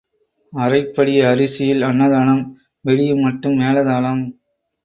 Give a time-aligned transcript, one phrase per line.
[0.53, 2.43] அரைப்படி அரிசியில் அன்னதானம்
[2.85, 4.23] விடியும் மட்டும் மேளதாளம்.